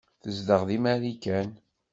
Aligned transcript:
Tezdeɣ 0.21 0.61
deg 0.69 0.79
Marikan. 0.83 1.49